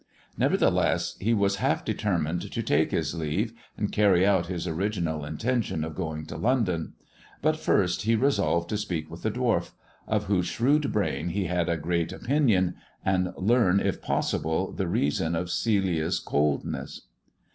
Nevertheless 0.35 1.15
he 1.19 1.31
was 1.31 1.57
half 1.57 1.85
determined 1.85 2.51
to 2.51 2.63
take 2.63 2.89
his 2.89 3.13
leave, 3.13 3.53
and 3.77 3.91
carry 3.91 4.25
out 4.25 4.47
his 4.47 4.65
original 4.67 5.23
intention 5.23 5.83
of 5.83 5.93
going 5.93 6.25
to 6.25 6.37
London; 6.37 6.93
but 7.43 7.55
first 7.55 8.01
he 8.01 8.15
resolved 8.15 8.67
to 8.69 8.77
speak 8.79 9.11
with 9.11 9.21
the 9.21 9.29
dwarf, 9.29 9.73
of 10.07 10.23
whose 10.25 10.47
shrewd 10.47 10.91
brain 10.91 11.27
he 11.29 11.43
had 11.45 11.69
a 11.69 11.77
great 11.77 12.11
opinion, 12.11 12.73
and 13.05 13.31
learn 13.37 13.79
if 13.79 14.01
possible 14.01 14.71
the 14.71 14.87
reason 14.87 15.35
of 15.35 15.49
CeUa's 15.51 16.19
coldness. 16.19 17.01